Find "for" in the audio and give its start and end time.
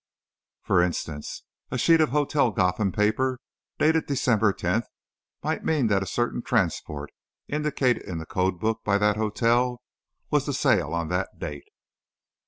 0.63-0.81